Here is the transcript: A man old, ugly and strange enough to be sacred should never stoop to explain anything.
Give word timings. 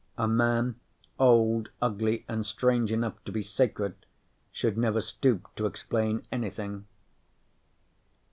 A 0.17 0.27
man 0.27 0.79
old, 1.19 1.69
ugly 1.79 2.25
and 2.27 2.43
strange 2.43 2.91
enough 2.91 3.23
to 3.23 3.31
be 3.31 3.43
sacred 3.43 3.93
should 4.51 4.75
never 4.75 4.99
stoop 4.99 5.53
to 5.57 5.67
explain 5.67 6.25
anything. 6.31 6.87